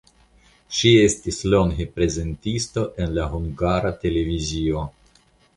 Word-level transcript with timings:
Ŝi 0.77 0.93
estis 1.01 1.41
longe 1.55 1.87
prezentisto 1.99 2.87
en 3.05 3.15
la 3.19 3.29
Hungara 3.35 3.93
Televizio. 4.07 4.89